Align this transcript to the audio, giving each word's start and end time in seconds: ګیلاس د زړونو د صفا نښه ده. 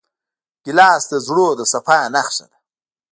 ګیلاس 0.63 1.03
د 1.11 1.13
زړونو 1.25 1.57
د 1.59 1.61
صفا 1.71 1.97
نښه 2.15 2.45
ده. 2.51 2.57